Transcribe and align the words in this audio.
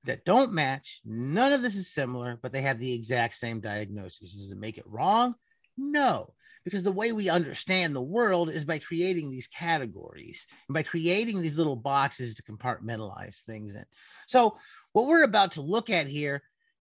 that 0.06 0.26
don't 0.26 0.52
match. 0.52 1.02
None 1.06 1.53
of 1.53 1.61
this 1.61 1.76
is 1.76 1.88
similar, 1.88 2.39
but 2.42 2.52
they 2.52 2.64
have 2.64 2.80
the 2.80 2.92
exact 2.92 3.36
same 3.36 3.59
diagnosis. 3.59 4.33
Does 4.33 4.52
it 4.52 4.58
make 4.58 4.80
it 4.80 4.88
wrong? 4.88 5.36
No, 5.78 6.33
because 6.66 6.81
the 6.81 6.92
way 6.92 7.11
we 7.11 7.30
understand 7.30 7.95
the 7.95 8.02
world 8.02 8.50
is 8.50 8.66
by 8.66 8.80
creating 8.80 9.30
these 9.30 9.48
categories 9.48 10.48
and 10.67 10.73
by 10.73 10.81
creating 10.81 11.39
these 11.39 11.56
little 11.56 11.76
boxes 11.76 12.33
to 12.33 12.42
compartmentalize 12.42 13.44
things 13.44 13.76
in. 13.76 13.86
So, 14.28 14.58
what 14.94 15.06
we're 15.06 15.22
about 15.22 15.52
to 15.52 15.61
look 15.61 15.92
at 15.92 16.08
here 16.08 16.42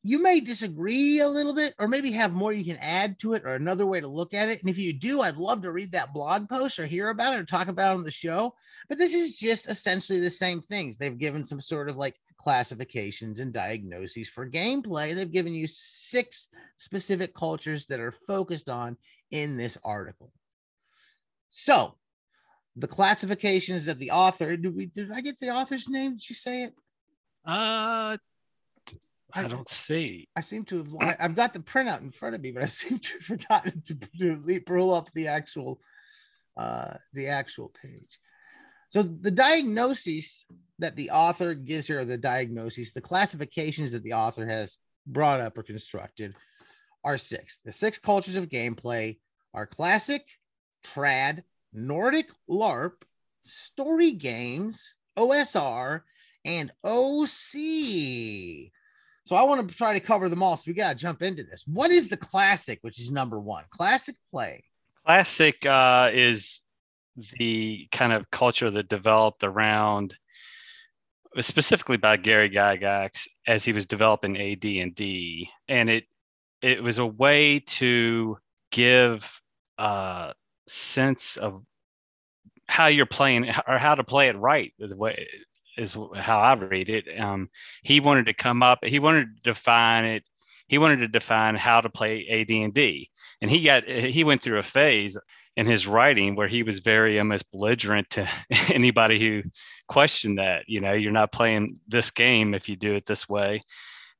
you 0.07 0.23
may 0.23 0.39
disagree 0.39 1.19
a 1.19 1.27
little 1.27 1.53
bit, 1.53 1.75
or 1.77 1.85
maybe 1.85 2.11
have 2.11 2.31
more 2.31 2.53
you 2.53 2.63
can 2.63 2.77
add 2.77 3.19
to 3.19 3.33
it, 3.33 3.43
or 3.43 3.55
another 3.55 3.85
way 3.85 3.99
to 3.99 4.07
look 4.07 4.33
at 4.33 4.47
it. 4.47 4.61
And 4.61 4.69
if 4.69 4.77
you 4.77 4.93
do, 4.93 5.19
I'd 5.19 5.35
love 5.35 5.63
to 5.63 5.71
read 5.73 5.91
that 5.91 6.13
blog 6.13 6.47
post 6.47 6.79
or 6.79 6.85
hear 6.85 7.09
about 7.09 7.33
it 7.33 7.41
or 7.41 7.43
talk 7.43 7.67
about 7.67 7.91
it 7.91 7.95
on 7.95 8.03
the 8.03 8.11
show. 8.11 8.55
But 8.87 8.99
this 8.99 9.13
is 9.13 9.35
just 9.35 9.69
essentially 9.69 10.21
the 10.21 10.31
same 10.31 10.61
things. 10.61 10.97
They've 10.97 11.17
given 11.17 11.43
some 11.43 11.59
sort 11.59 11.89
of 11.89 11.97
like 11.97 12.15
classifications 12.37 13.41
and 13.41 13.51
diagnoses 13.51 14.29
for 14.29 14.49
gameplay. 14.49 15.13
They've 15.13 15.29
given 15.29 15.53
you 15.53 15.67
six 15.67 16.47
specific 16.77 17.35
cultures 17.35 17.87
that 17.87 17.99
are 17.99 18.15
focused 18.27 18.69
on 18.69 18.95
in 19.31 19.57
this 19.57 19.77
article. 19.83 20.31
So, 21.49 21.95
the 22.77 22.87
classifications 22.87 23.87
that 23.87 23.99
the 23.99 24.11
author 24.11 24.55
did 24.55 24.73
we 24.73 24.85
did 24.85 25.11
I 25.11 25.19
get 25.19 25.37
the 25.37 25.49
author's 25.49 25.89
name? 25.89 26.11
Did 26.13 26.29
you 26.29 26.35
say 26.35 26.63
it? 26.63 26.73
Uh 27.45 28.15
I, 29.33 29.43
I 29.43 29.47
don't 29.47 29.67
see. 29.67 30.29
I 30.35 30.41
seem 30.41 30.63
to 30.65 30.83
have. 31.01 31.17
I've 31.19 31.35
got 31.35 31.53
the 31.53 31.59
printout 31.59 32.01
in 32.01 32.11
front 32.11 32.35
of 32.35 32.41
me, 32.41 32.51
but 32.51 32.63
I 32.63 32.65
seem 32.67 32.99
to 32.99 33.13
have 33.13 33.23
forgotten 33.23 33.81
to, 33.85 33.95
to 33.95 34.61
pull 34.65 34.93
up 34.93 35.11
the 35.11 35.27
actual, 35.27 35.81
uh, 36.55 36.95
the 37.13 37.27
actual 37.27 37.71
page. 37.81 38.19
So 38.89 39.03
the 39.03 39.31
diagnoses 39.31 40.45
that 40.79 40.95
the 40.95 41.09
author 41.11 41.53
gives 41.53 41.87
here, 41.87 42.05
the 42.05 42.17
diagnoses, 42.17 42.93
the 42.93 43.01
classifications 43.01 43.91
that 43.91 44.03
the 44.03 44.13
author 44.13 44.47
has 44.47 44.77
brought 45.05 45.41
up 45.41 45.57
or 45.57 45.63
constructed, 45.63 46.33
are 47.03 47.17
six. 47.17 47.59
The 47.65 47.71
six 47.71 47.97
cultures 47.99 48.35
of 48.37 48.49
gameplay 48.49 49.17
are 49.53 49.67
classic, 49.67 50.25
trad, 50.85 51.43
Nordic 51.73 52.29
LARP, 52.49 53.03
story 53.43 54.11
games, 54.11 54.95
OSR, 55.17 56.01
and 56.45 56.71
OC. 56.83 58.71
So 59.27 59.35
I 59.35 59.43
want 59.43 59.67
to 59.67 59.75
try 59.75 59.91
to 59.91 59.99
cover 59.99 60.29
them 60.29 60.41
all. 60.41 60.55
So 60.55 60.63
we 60.67 60.73
got 60.73 60.89
to 60.89 60.95
jump 60.95 61.21
into 61.21 61.43
this. 61.43 61.65
What 61.67 61.91
is 61.91 62.07
the 62.07 62.15
classic, 62.15 62.79
which 62.81 62.97
is 62.97 63.11
number 63.11 63.37
one? 63.37 63.65
Classic 63.71 64.15
play. 64.31 64.63
Classic 65.05 65.65
uh, 65.65 66.11
is 66.13 66.61
the 67.37 67.89
kind 67.91 68.13
of 68.13 68.31
culture 68.31 68.71
that 68.71 68.87
developed 68.87 69.43
around, 69.43 70.15
specifically 71.39 71.97
by 71.97 72.15
Gary 72.15 72.49
Gygax 72.49 73.27
as 73.45 73.65
he 73.65 73.73
was 73.73 73.85
developing 73.85 74.37
AD 74.37 74.63
and 74.63 74.95
D, 74.95 75.49
and 75.67 75.89
it 75.89 76.05
it 76.61 76.81
was 76.81 76.97
a 76.97 77.05
way 77.05 77.59
to 77.59 78.37
give 78.71 79.41
a 79.77 80.33
sense 80.69 81.35
of 81.35 81.63
how 82.69 82.87
you're 82.87 83.05
playing 83.05 83.49
or 83.67 83.77
how 83.77 83.95
to 83.95 84.05
play 84.05 84.29
it 84.29 84.37
right 84.37 84.73
is 85.77 85.97
how 86.15 86.39
I 86.39 86.53
read 86.53 86.89
it. 86.89 87.05
Um, 87.19 87.49
he 87.83 87.99
wanted 87.99 88.25
to 88.27 88.33
come 88.33 88.63
up, 88.63 88.79
he 88.83 88.99
wanted 88.99 89.35
to 89.37 89.51
define 89.51 90.05
it. 90.05 90.23
He 90.67 90.77
wanted 90.77 90.97
to 90.97 91.07
define 91.07 91.55
how 91.55 91.79
to 91.79 91.89
play 91.89 92.27
AD 92.27 92.49
and 92.49 92.73
D, 92.73 93.09
and 93.41 93.49
he 93.49 93.63
got 93.63 93.85
he 93.85 94.23
went 94.23 94.41
through 94.41 94.59
a 94.59 94.63
phase 94.63 95.17
in 95.55 95.65
his 95.65 95.87
writing 95.87 96.35
where 96.35 96.47
he 96.47 96.61
was 96.61 96.79
very 96.79 97.17
almost 97.17 97.49
belligerent 97.51 98.09
to 98.11 98.29
anybody 98.73 99.19
who 99.19 99.43
questioned 99.87 100.37
that. 100.37 100.65
You 100.67 100.81
know, 100.81 100.91
you're 100.91 101.11
not 101.11 101.31
playing 101.31 101.77
this 101.87 102.11
game 102.11 102.53
if 102.53 102.67
you 102.67 102.75
do 102.75 102.95
it 102.95 103.05
this 103.05 103.29
way, 103.29 103.61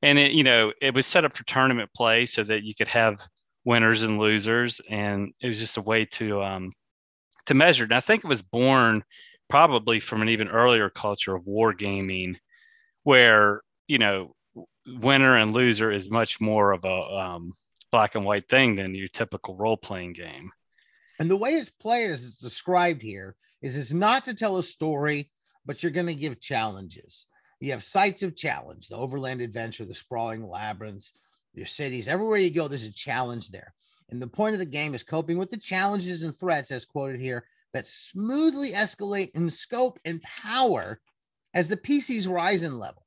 and 0.02 0.18
it 0.18 0.32
you 0.32 0.42
know 0.42 0.72
it 0.80 0.94
was 0.94 1.06
set 1.06 1.24
up 1.24 1.36
for 1.36 1.44
tournament 1.44 1.90
play 1.94 2.24
so 2.24 2.42
that 2.44 2.62
you 2.62 2.74
could 2.74 2.88
have 2.88 3.26
winners 3.64 4.02
and 4.02 4.18
losers, 4.18 4.80
and 4.88 5.32
it 5.42 5.46
was 5.46 5.58
just 5.58 5.76
a 5.76 5.82
way 5.82 6.06
to 6.06 6.42
um, 6.42 6.72
to 7.46 7.54
measure. 7.54 7.84
And 7.84 7.92
I 7.92 8.00
think 8.00 8.24
it 8.24 8.28
was 8.28 8.42
born 8.42 9.04
probably 9.48 10.00
from 10.00 10.22
an 10.22 10.28
even 10.28 10.48
earlier 10.48 10.90
culture 10.90 11.34
of 11.34 11.44
wargaming, 11.44 12.36
where 13.04 13.62
you 13.86 13.98
know 13.98 14.34
winner 14.86 15.36
and 15.36 15.52
loser 15.52 15.92
is 15.92 16.10
much 16.10 16.40
more 16.40 16.72
of 16.72 16.84
a 16.84 16.88
um, 16.88 17.52
black 17.90 18.14
and 18.14 18.24
white 18.24 18.48
thing 18.48 18.76
than 18.76 18.94
your 18.94 19.08
typical 19.08 19.56
role 19.56 19.76
playing 19.76 20.12
game. 20.12 20.50
And 21.18 21.30
the 21.30 21.36
way 21.36 21.50
it's 21.50 21.70
played 21.70 22.10
is 22.10 22.34
described 22.34 23.02
here 23.02 23.36
is 23.60 23.76
it's 23.76 23.92
not 23.92 24.24
to 24.26 24.34
tell 24.34 24.58
a 24.58 24.62
story, 24.62 25.30
but 25.66 25.82
you're 25.82 25.92
going 25.92 26.06
to 26.06 26.14
give 26.14 26.40
challenges. 26.40 27.26
You 27.60 27.72
have 27.72 27.82
sites 27.82 28.22
of 28.22 28.36
challenge, 28.36 28.88
the 28.88 28.96
overland 28.96 29.40
adventure, 29.40 29.84
the 29.84 29.94
sprawling 29.94 30.46
labyrinths, 30.46 31.12
your 31.54 31.66
cities. 31.66 32.06
Everywhere 32.06 32.38
you 32.38 32.52
go, 32.52 32.68
there's 32.68 32.84
a 32.84 32.92
challenge 32.92 33.50
there. 33.50 33.74
And 34.10 34.22
the 34.22 34.28
point 34.28 34.54
of 34.54 34.60
the 34.60 34.64
game 34.64 34.94
is 34.94 35.02
coping 35.02 35.38
with 35.38 35.50
the 35.50 35.56
challenges 35.56 36.22
and 36.22 36.34
threats, 36.36 36.70
as 36.70 36.84
quoted 36.84 37.20
here, 37.20 37.44
that 37.78 37.86
smoothly 37.86 38.72
escalate 38.72 39.30
in 39.36 39.48
scope 39.50 40.00
and 40.04 40.20
power 40.22 41.00
as 41.54 41.68
the 41.68 41.76
PCs 41.76 42.28
rise 42.28 42.64
in 42.64 42.76
level. 42.76 43.04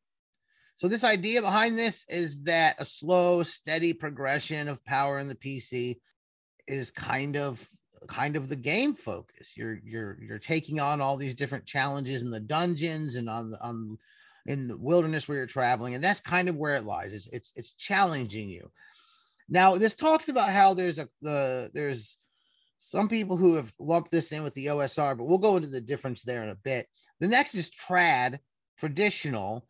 So 0.78 0.88
this 0.88 1.04
idea 1.04 1.42
behind 1.42 1.78
this 1.78 2.06
is 2.08 2.44
that 2.44 2.78
a 2.80 2.86
slow, 2.86 3.44
steady 3.44 3.92
progression 3.92 4.70
of 4.70 4.84
power 4.86 5.20
in 5.20 5.28
the 5.28 5.36
PC 5.36 5.98
is 6.68 6.90
kind 6.90 7.36
of 7.36 7.68
kind 8.08 8.38
of 8.38 8.48
the 8.48 8.56
game 8.56 8.96
focus. 8.96 9.58
You're 9.58 9.80
you're 9.84 10.18
you're 10.22 10.40
taking 10.40 10.80
on 10.80 11.02
all 11.02 11.18
these 11.18 11.36
different 11.36 11.66
challenges 11.66 12.22
in 12.22 12.32
the 12.32 12.40
dungeons 12.40 13.16
and 13.16 13.30
on 13.30 13.52
the 13.52 13.62
on 13.62 13.98
in 14.46 14.70
the 14.70 14.78
wilderness 14.78 15.28
where 15.28 15.38
you're 15.38 15.48
traveling, 15.48 15.96
and 15.96 16.04
that's 16.04 16.22
kind 16.22 16.48
of 16.48 16.56
where 16.56 16.78
it 16.78 16.86
lies. 16.86 17.12
It's 17.12 17.28
it's 17.28 17.52
it's 17.58 17.74
challenging 17.74 18.48
you. 18.48 18.72
Now, 19.50 19.76
this 19.76 19.96
talks 19.96 20.30
about 20.30 20.52
how 20.52 20.74
there's 20.74 20.98
a 20.98 21.10
the 21.22 21.70
there's 21.74 22.18
some 22.84 23.08
people 23.08 23.38
who 23.38 23.54
have 23.54 23.72
lumped 23.78 24.10
this 24.10 24.32
in 24.32 24.44
with 24.44 24.56
the 24.56 24.66
OSR, 24.66 25.16
but 25.16 25.26
we'll 25.26 25.38
go 25.38 25.56
into 25.56 25.70
the 25.70 25.80
difference 25.80 26.24
there 26.24 26.42
in 26.42 26.50
a 26.50 26.56
bit. 26.56 26.88
The 27.20 27.28
next 27.28 27.54
is 27.54 27.70
trad, 27.70 28.40
traditional. 28.80 29.68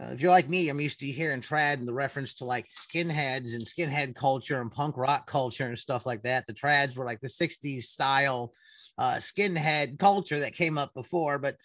Uh, 0.00 0.06
if 0.06 0.22
you're 0.22 0.30
like 0.30 0.48
me, 0.48 0.70
I'm 0.70 0.80
used 0.80 0.98
to 1.00 1.06
hearing 1.06 1.42
trad 1.42 1.74
and 1.74 1.86
the 1.86 1.92
reference 1.92 2.36
to 2.36 2.46
like 2.46 2.66
skinheads 2.74 3.52
and 3.52 3.66
skinhead 3.66 4.16
culture 4.16 4.62
and 4.62 4.72
punk 4.72 4.96
rock 4.96 5.26
culture 5.26 5.66
and 5.66 5.78
stuff 5.78 6.06
like 6.06 6.22
that. 6.22 6.46
The 6.46 6.54
trads 6.54 6.96
were 6.96 7.04
like 7.04 7.20
the 7.20 7.28
60s 7.28 7.82
style 7.82 8.54
uh, 8.96 9.16
skinhead 9.16 9.98
culture 9.98 10.40
that 10.40 10.54
came 10.54 10.78
up 10.78 10.94
before, 10.94 11.38
but 11.38 11.56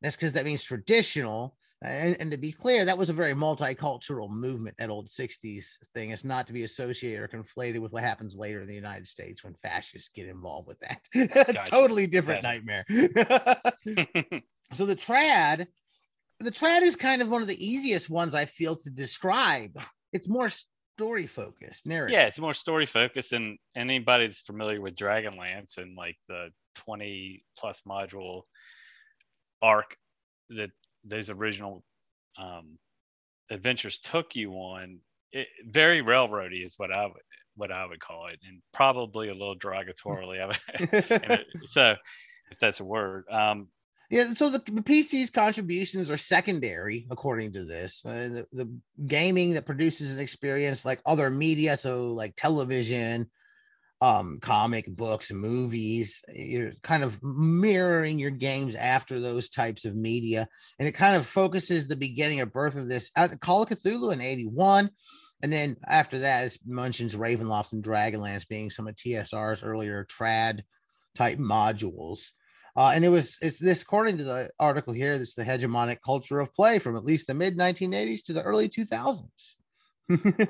that's 0.00 0.14
because 0.14 0.32
that 0.34 0.44
means 0.44 0.62
traditional. 0.62 1.56
And, 1.86 2.16
and 2.20 2.30
to 2.32 2.36
be 2.36 2.52
clear, 2.52 2.84
that 2.84 2.98
was 2.98 3.10
a 3.10 3.14
very 3.14 3.32
multicultural 3.34 4.28
movement, 4.28 4.76
that 4.78 4.90
old 4.90 5.08
60s 5.08 5.76
thing. 5.94 6.10
It's 6.10 6.24
not 6.24 6.46
to 6.48 6.52
be 6.52 6.64
associated 6.64 7.20
or 7.20 7.28
conflated 7.28 7.78
with 7.78 7.92
what 7.92 8.02
happens 8.02 8.34
later 8.34 8.60
in 8.62 8.66
the 8.66 8.74
United 8.74 9.06
States 9.06 9.44
when 9.44 9.54
fascists 9.54 10.10
get 10.14 10.28
involved 10.28 10.66
with 10.66 10.80
that. 10.80 11.00
it's 11.14 11.34
Gotcha. 11.34 11.70
totally 11.70 12.06
different 12.06 12.42
Gotcha. 12.42 12.54
nightmare. 12.54 12.84
so 14.74 14.84
the 14.84 14.96
trad, 14.96 15.66
the 16.40 16.50
trad 16.50 16.82
is 16.82 16.96
kind 16.96 17.22
of 17.22 17.28
one 17.28 17.42
of 17.42 17.48
the 17.48 17.64
easiest 17.64 18.10
ones 18.10 18.34
I 18.34 18.46
feel 18.46 18.76
to 18.76 18.90
describe. 18.90 19.78
It's 20.12 20.28
more 20.28 20.48
story 20.96 21.26
focused, 21.26 21.86
narrative. 21.86 22.14
yeah, 22.14 22.26
it's 22.26 22.38
more 22.38 22.54
story 22.54 22.86
focused, 22.86 23.32
and 23.32 23.58
anybody 23.76 24.26
that's 24.26 24.40
familiar 24.40 24.80
with 24.80 24.96
Dragonlance 24.96 25.78
and 25.78 25.96
like 25.96 26.16
the 26.28 26.48
20 26.76 27.44
plus 27.56 27.82
module 27.86 28.42
arc 29.62 29.96
that 30.50 30.70
those 31.06 31.30
original 31.30 31.84
um, 32.38 32.78
adventures 33.50 33.98
took 33.98 34.34
you 34.34 34.52
on, 34.52 34.98
it, 35.32 35.48
very 35.66 36.02
railroady 36.02 36.64
is 36.64 36.74
what 36.78 36.92
I 36.92 37.06
would 37.06 37.22
what 37.56 37.72
I 37.72 37.86
would 37.86 38.00
call 38.00 38.26
it, 38.26 38.38
and 38.46 38.60
probably 38.72 39.28
a 39.28 39.32
little 39.32 39.58
derogatorily. 39.58 40.54
It- 40.78 41.46
so, 41.64 41.94
if 42.50 42.58
that's 42.58 42.80
a 42.80 42.84
word, 42.84 43.24
um, 43.30 43.68
Yeah, 44.10 44.34
so 44.34 44.50
the, 44.50 44.58
the 44.58 44.82
PC's 44.82 45.30
contributions 45.30 46.10
are 46.10 46.18
secondary, 46.18 47.06
according 47.10 47.52
to 47.54 47.64
this. 47.64 48.04
Uh, 48.04 48.44
the, 48.52 48.64
the 48.64 48.78
gaming 49.06 49.54
that 49.54 49.66
produces 49.66 50.14
an 50.14 50.20
experience 50.20 50.84
like 50.84 51.00
other 51.06 51.30
media, 51.30 51.76
so 51.76 52.12
like 52.12 52.34
television, 52.36 53.30
um, 54.00 54.38
comic 54.40 54.86
books, 54.88 55.32
movies, 55.32 56.22
you're 56.28 56.72
kind 56.82 57.02
of 57.02 57.18
mirroring 57.22 58.18
your 58.18 58.30
games 58.30 58.74
after 58.74 59.20
those 59.20 59.48
types 59.48 59.84
of 59.84 59.96
media. 59.96 60.48
And 60.78 60.86
it 60.86 60.92
kind 60.92 61.16
of 61.16 61.26
focuses 61.26 61.86
the 61.86 61.96
beginning 61.96 62.40
or 62.40 62.46
birth 62.46 62.76
of 62.76 62.88
this 62.88 63.10
out 63.16 63.38
Call 63.40 63.62
of 63.62 63.70
Cthulhu 63.70 64.12
in 64.12 64.20
81. 64.20 64.90
And 65.42 65.52
then 65.52 65.76
after 65.86 66.20
that, 66.20 66.46
it 66.46 66.58
mentions 66.66 67.16
Ravenloft 67.16 67.72
and 67.72 67.84
Dragonlance 67.84 68.48
being 68.48 68.70
some 68.70 68.86
of 68.86 68.96
TSR's 68.96 69.62
earlier 69.62 70.04
trad 70.04 70.60
type 71.14 71.38
modules. 71.38 72.30
Uh, 72.74 72.92
and 72.94 73.04
it 73.04 73.08
was 73.08 73.38
it's 73.40 73.58
this 73.58 73.80
according 73.80 74.18
to 74.18 74.24
the 74.24 74.50
article 74.58 74.92
here. 74.92 75.18
This 75.18 75.30
is 75.30 75.34
the 75.34 75.44
hegemonic 75.44 75.98
culture 76.04 76.40
of 76.40 76.54
play 76.54 76.78
from 76.78 76.96
at 76.96 77.04
least 77.04 77.26
the 77.26 77.34
mid 77.34 77.56
1980s 77.56 78.24
to 78.24 78.34
the 78.34 78.42
early 78.42 78.68
2000s. 78.68 79.54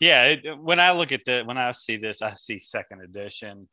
yeah 0.00 0.24
it, 0.24 0.58
when 0.60 0.80
i 0.80 0.90
look 0.92 1.12
at 1.12 1.24
the 1.24 1.42
when 1.44 1.58
i 1.58 1.72
see 1.72 1.96
this 1.96 2.22
i 2.22 2.30
see 2.30 2.58
second 2.58 3.00
edition 3.02 3.68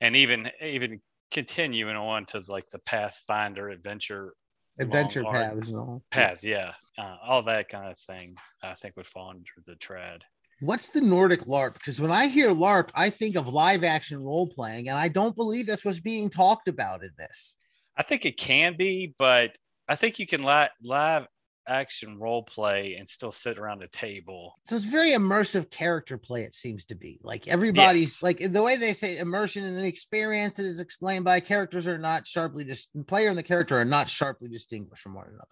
and 0.00 0.16
even 0.16 0.50
even 0.62 1.00
continuing 1.30 1.96
on 1.96 2.24
to 2.26 2.42
like 2.48 2.68
the 2.70 2.78
pathfinder 2.80 3.68
adventure 3.68 4.34
Adventure 4.78 5.24
paths 5.24 5.68
and 5.68 5.76
all. 5.76 6.02
paths 6.10 6.42
yeah 6.44 6.72
uh, 6.98 7.16
all 7.22 7.42
that 7.42 7.68
kind 7.68 7.90
of 7.90 7.98
thing 7.98 8.34
i 8.62 8.72
think 8.74 8.96
would 8.96 9.06
fall 9.06 9.30
under 9.30 9.42
the 9.66 9.74
trad 9.74 10.22
What's 10.62 10.90
the 10.90 11.00
Nordic 11.00 11.46
LARP? 11.46 11.72
Because 11.72 11.98
when 11.98 12.10
I 12.10 12.26
hear 12.26 12.50
LARP, 12.50 12.90
I 12.94 13.08
think 13.08 13.34
of 13.34 13.48
live 13.48 13.82
action 13.82 14.22
role 14.22 14.46
playing, 14.46 14.90
and 14.90 14.98
I 14.98 15.08
don't 15.08 15.34
believe 15.34 15.66
that's 15.66 15.86
what's 15.86 16.00
being 16.00 16.28
talked 16.28 16.68
about 16.68 17.02
in 17.02 17.08
this. 17.16 17.56
i 17.96 18.02
think 18.02 18.26
it 18.26 18.36
can 18.36 18.76
be 18.76 19.14
but 19.18 19.56
i 19.88 19.94
think 19.94 20.18
you 20.18 20.26
can 20.26 20.42
li- 20.42 20.68
live 20.82 21.26
action 21.68 22.18
role 22.18 22.42
play 22.42 22.96
and 22.98 23.08
still 23.08 23.30
sit 23.30 23.58
around 23.58 23.82
a 23.82 23.88
table 23.88 24.54
So 24.68 24.76
it's 24.76 24.84
very 24.84 25.10
immersive 25.10 25.70
character 25.70 26.18
play, 26.18 26.42
it 26.42 26.54
seems 26.54 26.84
to 26.86 26.94
be. 26.94 27.20
Like 27.22 27.48
everybody's 27.48 28.20
Yes. 28.20 28.22
like 28.22 28.52
the 28.52 28.62
way 28.62 28.76
they 28.76 28.92
say 28.92 29.18
immersion 29.18 29.64
and 29.64 29.76
the 29.76 29.86
experience 29.86 30.56
that 30.56 30.66
is 30.66 30.80
explained 30.80 31.24
by 31.24 31.40
characters 31.40 31.86
are 31.86 31.98
not 31.98 32.26
sharply 32.26 32.64
just 32.64 32.90
player 33.06 33.28
and 33.28 33.38
the 33.38 33.42
character 33.42 33.78
are 33.78 33.84
not 33.84 34.08
sharply 34.08 34.48
distinguished 34.48 35.02
from 35.02 35.14
one 35.14 35.28
another. 35.28 35.46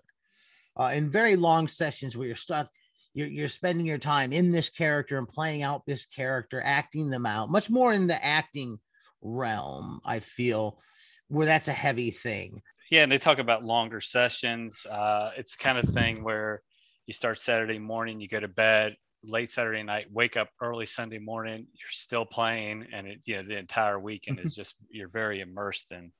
Uh, 0.78 0.92
in 0.94 1.10
very 1.10 1.36
long 1.36 1.68
sessions 1.68 2.16
where 2.16 2.26
you're 2.26 2.36
stuck, 2.36 2.68
you're, 3.14 3.26
you're 3.26 3.48
spending 3.48 3.86
your 3.86 3.98
time 3.98 4.32
in 4.32 4.52
this 4.52 4.70
character 4.70 5.18
and 5.18 5.28
playing 5.28 5.62
out 5.62 5.84
this 5.86 6.06
character, 6.06 6.62
acting 6.64 7.10
them 7.10 7.26
out, 7.26 7.50
much 7.50 7.68
more 7.68 7.92
in 7.92 8.06
the 8.06 8.24
acting 8.24 8.78
realm, 9.20 10.00
I 10.04 10.20
feel, 10.20 10.80
where 11.28 11.46
that's 11.46 11.68
a 11.68 11.72
heavy 11.72 12.10
thing. 12.12 12.62
Yeah 12.90 13.02
and 13.02 13.10
they 13.12 13.18
talk 13.18 13.38
about 13.38 13.64
longer 13.64 14.00
sessions. 14.00 14.86
Uh, 14.86 15.30
it's 15.36 15.56
kind 15.56 15.78
of 15.78 15.88
thing 15.90 16.22
where 16.24 16.62
you 17.06 17.14
start 17.14 17.38
saturday 17.38 17.78
morning 17.78 18.20
you 18.20 18.28
go 18.28 18.40
to 18.40 18.48
bed 18.48 18.94
late 19.24 19.50
saturday 19.50 19.82
night 19.82 20.06
wake 20.12 20.36
up 20.36 20.48
early 20.60 20.86
sunday 20.86 21.18
morning 21.18 21.66
you're 21.72 21.90
still 21.90 22.24
playing 22.24 22.86
and 22.92 23.06
it, 23.06 23.20
you 23.24 23.36
know 23.36 23.42
the 23.42 23.56
entire 23.56 23.98
weekend 23.98 24.38
is 24.38 24.54
just 24.60 24.76
you're 24.90 25.08
very 25.08 25.40
immersed 25.40 25.90
in, 25.90 26.12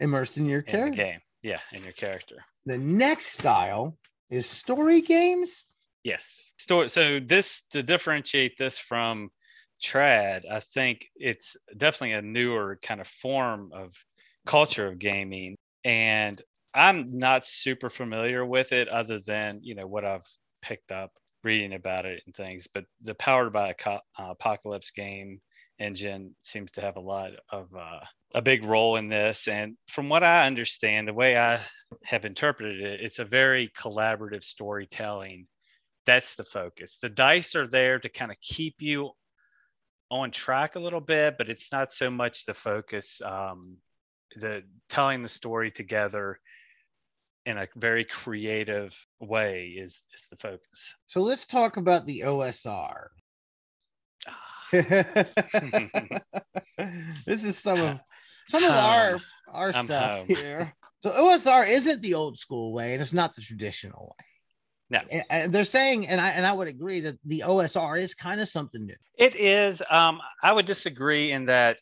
Immersed 0.00 0.36
in 0.38 0.46
your 0.46 0.62
in 0.62 0.72
character. 0.72 0.96
game. 1.02 1.20
Yeah 1.42 1.60
in 1.72 1.82
your 1.84 1.92
character. 1.92 2.44
The 2.66 2.78
next 2.78 3.26
style 3.26 3.96
is 4.30 4.46
story 4.48 5.00
games. 5.00 5.66
yes. 6.04 6.52
So, 6.58 6.86
so 6.86 7.20
this 7.20 7.62
to 7.72 7.82
differentiate 7.82 8.56
this 8.58 8.78
from 8.78 9.30
trad 9.82 10.40
i 10.50 10.60
think 10.60 11.06
it's 11.16 11.56
definitely 11.74 12.12
a 12.12 12.20
newer 12.20 12.78
kind 12.82 13.00
of 13.00 13.06
form 13.06 13.70
of 13.72 13.94
culture 14.44 14.86
of 14.86 14.98
gaming 14.98 15.56
and 15.84 16.42
i'm 16.74 17.08
not 17.10 17.46
super 17.46 17.90
familiar 17.90 18.44
with 18.44 18.72
it 18.72 18.88
other 18.88 19.18
than 19.18 19.60
you 19.62 19.74
know 19.74 19.86
what 19.86 20.04
i've 20.04 20.26
picked 20.62 20.92
up 20.92 21.10
reading 21.42 21.72
about 21.72 22.04
it 22.04 22.22
and 22.26 22.34
things 22.34 22.68
but 22.72 22.84
the 23.02 23.14
powered 23.14 23.52
by 23.52 23.74
apocalypse 24.18 24.90
game 24.90 25.40
engine 25.80 26.34
seems 26.42 26.70
to 26.72 26.80
have 26.80 26.96
a 26.96 27.00
lot 27.00 27.30
of 27.50 27.74
uh, 27.74 28.00
a 28.34 28.42
big 28.42 28.64
role 28.64 28.96
in 28.96 29.08
this. 29.08 29.48
And 29.48 29.76
from 29.88 30.08
what 30.08 30.22
i 30.22 30.46
understand 30.46 31.08
the 31.08 31.14
way 31.14 31.36
i 31.36 31.58
have 32.04 32.24
interpreted 32.24 32.80
it 32.80 33.00
it's 33.00 33.18
a 33.18 33.24
very 33.24 33.70
collaborative 33.76 34.44
storytelling. 34.44 35.46
That's 36.06 36.34
the 36.34 36.44
focus. 36.44 36.98
The 36.98 37.08
dice 37.08 37.54
are 37.54 37.66
there 37.66 37.98
to 37.98 38.08
kind 38.08 38.30
of 38.30 38.40
keep 38.40 38.76
you 38.80 39.10
on 40.10 40.30
track 40.30 40.74
a 40.76 40.80
little 40.80 41.00
bit 41.00 41.36
but 41.38 41.48
it's 41.48 41.72
not 41.72 41.92
so 41.92 42.10
much 42.10 42.44
the 42.44 42.54
focus 42.54 43.20
um, 43.22 43.76
the 44.36 44.62
telling 44.88 45.22
the 45.22 45.28
story 45.28 45.70
together 45.70 46.38
in 47.46 47.58
a 47.58 47.66
very 47.76 48.04
creative 48.04 48.94
way 49.20 49.68
is 49.76 50.04
is 50.14 50.26
the 50.30 50.36
focus 50.36 50.94
So 51.06 51.20
let's 51.22 51.46
talk 51.46 51.76
about 51.78 52.06
the 52.06 52.20
OSR. 52.26 53.06
Ah, 54.28 54.68
this 57.26 57.44
is 57.44 57.58
some 57.58 57.80
of 57.80 58.00
some 58.48 58.64
of 58.64 58.70
our 58.70 59.18
our 59.52 59.72
I'm 59.74 59.86
stuff 59.86 60.18
home. 60.18 60.26
here. 60.28 60.74
So 61.02 61.10
OSR 61.10 61.66
isn't 61.68 62.02
the 62.02 62.14
old 62.14 62.36
school 62.38 62.72
way, 62.72 62.92
and 62.92 63.00
it's 63.02 63.12
not 63.12 63.34
the 63.34 63.40
traditional 63.42 64.14
way. 64.18 64.26
No. 64.90 65.00
And- 65.10 65.24
and 65.30 65.52
they're 65.52 65.64
saying, 65.64 66.06
and 66.08 66.20
I 66.20 66.30
and 66.30 66.46
I 66.46 66.52
would 66.52 66.68
agree 66.68 67.00
that 67.00 67.18
the 67.24 67.40
OSR 67.46 67.98
is 68.00 68.14
kind 68.14 68.40
of 68.40 68.48
something 68.48 68.84
new. 68.84 68.94
It 69.18 69.34
is. 69.36 69.82
Um, 69.90 70.20
I 70.42 70.52
would 70.52 70.66
disagree 70.66 71.32
in 71.32 71.46
that 71.46 71.80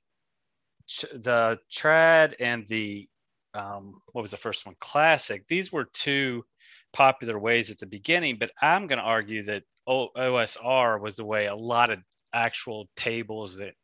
ch- 0.89 1.05
the 1.13 1.59
trad 1.71 2.35
and 2.41 2.67
the 2.67 3.09
um, 3.55 4.01
what 4.13 4.23
was 4.23 4.31
the 4.31 4.37
first 4.37 4.67
one? 4.67 4.75
Classic. 4.81 5.47
These 5.49 5.73
were 5.73 5.89
two 5.93 6.45
popular 6.93 7.39
ways 7.39 7.71
at 7.71 7.79
the 7.79 7.87
beginning, 7.87 8.37
but 8.39 8.51
I'm 8.61 8.87
going 8.87 8.99
to 8.99 9.05
argue 9.05 9.43
that 9.45 9.63
o- 9.87 10.11
OSR 10.17 11.01
was 11.01 11.17
the 11.17 11.25
way 11.25 11.47
a 11.47 11.55
lot 11.55 11.91
of 11.91 12.01
actual 12.33 12.89
tables 12.97 13.57
that 13.57 13.75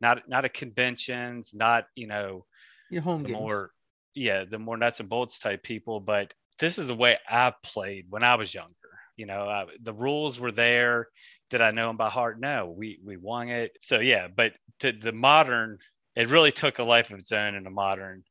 not 0.00 0.28
not 0.28 0.44
at 0.44 0.54
conventions, 0.54 1.52
not 1.54 1.84
you 1.94 2.06
know 2.06 2.46
Your 2.90 3.02
home 3.02 3.22
games. 3.22 3.32
more 3.32 3.70
yeah 4.14 4.44
the 4.44 4.58
more 4.58 4.76
nuts 4.76 5.00
and 5.00 5.08
bolts 5.08 5.38
type 5.38 5.62
people 5.62 5.98
but 6.00 6.34
this 6.58 6.76
is 6.78 6.86
the 6.86 6.94
way 6.94 7.16
i 7.26 7.50
played 7.62 8.04
when 8.10 8.22
i 8.22 8.34
was 8.34 8.52
younger 8.52 8.74
you 9.16 9.24
know 9.24 9.48
I, 9.48 9.64
the 9.80 9.94
rules 9.94 10.38
were 10.38 10.52
there 10.52 11.08
did 11.48 11.62
i 11.62 11.70
know 11.70 11.86
them 11.86 11.96
by 11.96 12.10
heart 12.10 12.38
no 12.38 12.74
we 12.76 12.98
we 13.02 13.16
won 13.16 13.48
it 13.48 13.72
so 13.80 14.00
yeah 14.00 14.28
but 14.28 14.52
to 14.80 14.92
the 14.92 15.12
modern 15.12 15.78
it 16.16 16.28
really 16.28 16.52
took 16.52 16.78
a 16.78 16.84
life 16.84 17.10
of 17.10 17.18
its 17.18 17.32
own 17.32 17.54
in 17.54 17.66
a 17.66 17.70
modern 17.70 18.22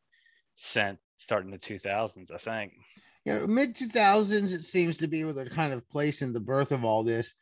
sense 0.56 1.00
starting 1.18 1.52
the 1.52 1.58
2000s 1.58 2.32
i 2.32 2.38
think 2.38 2.74
you 3.26 3.34
know, 3.34 3.48
mid 3.48 3.76
2000s, 3.76 4.52
it 4.52 4.66
seems 4.66 4.98
to 4.98 5.08
be 5.08 5.24
where 5.24 5.34
they're 5.34 5.46
kind 5.46 5.74
of 5.74 5.88
placing 5.90 6.34
the 6.34 6.40
birth 6.40 6.72
of 6.72 6.84
all 6.84 7.04
this 7.04 7.36